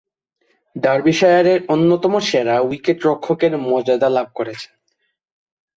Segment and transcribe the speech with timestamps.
[0.75, 4.73] ডার্বিশায়ারের অন্যতম সেরা উইকেট-রক্ষকের মর্যাদা লাভ করেছেন।